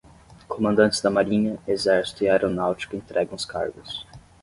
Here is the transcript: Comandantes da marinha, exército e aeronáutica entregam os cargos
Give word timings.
Comandantes 0.47 0.99
da 0.99 1.11
marinha, 1.11 1.59
exército 1.67 2.23
e 2.23 2.27
aeronáutica 2.27 2.95
entregam 2.97 3.35
os 3.35 3.45
cargos 3.45 4.03